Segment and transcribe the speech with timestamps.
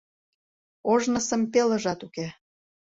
[0.91, 2.27] Ожнысым пелыжат уке.